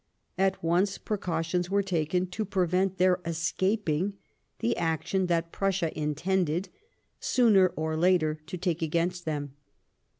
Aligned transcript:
At 0.39 0.63
once 0.63 0.97
precautions 0.97 1.69
were 1.69 1.83
taken 1.83 2.25
to 2.25 2.43
prevent 2.43 2.97
their 2.97 3.19
escaping 3.23 4.17
the 4.57 4.75
action 4.75 5.27
that 5.27 5.51
Prussia 5.51 5.95
intended, 5.95 6.69
sooner 7.19 7.67
or 7.75 7.95
later, 7.95 8.39
to 8.47 8.57
take 8.57 8.81
against 8.81 9.25
them. 9.25 9.53